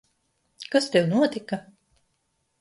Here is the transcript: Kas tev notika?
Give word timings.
Kas 0.75 0.87
tev 0.95 1.05
notika? 1.11 1.61